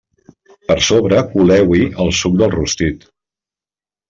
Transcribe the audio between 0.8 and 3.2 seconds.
sobre coleu-hi el suc del rostit.